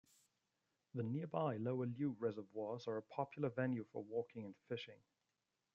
The 0.95 1.03
nearby 1.03 1.57
Lower 1.57 1.85
Lliw 1.85 2.15
Reservoirs 2.17 2.87
are 2.87 2.97
a 2.97 3.03
popular 3.03 3.49
venue 3.51 3.83
for 3.93 4.03
walking 4.03 4.45
and 4.45 4.55
fishing. 4.67 4.97